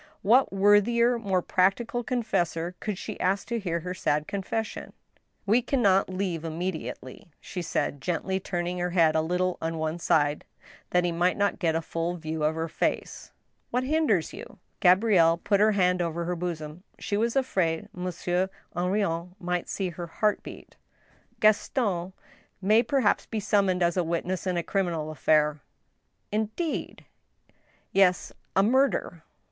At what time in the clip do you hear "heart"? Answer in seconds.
20.07-20.41